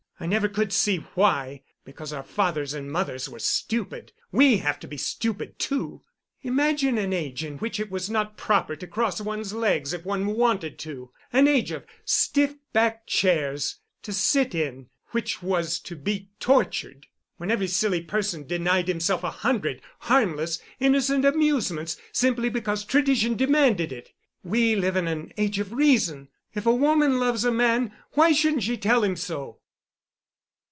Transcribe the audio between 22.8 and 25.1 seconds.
tradition demanded it! We live in